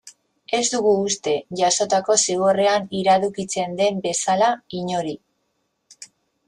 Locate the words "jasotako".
1.59-2.15